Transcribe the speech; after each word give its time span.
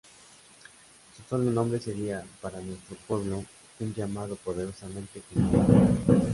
Su 1.15 1.21
solo 1.29 1.51
nombre 1.51 1.79
sería, 1.79 2.25
para 2.41 2.59
nuestro 2.59 2.97
pueblo, 3.07 3.45
un 3.79 3.93
llamado 3.93 4.35
poderosamente 4.35 5.21
conmovedor"". 5.31 5.79